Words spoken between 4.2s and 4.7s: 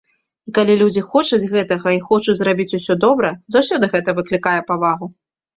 выклікае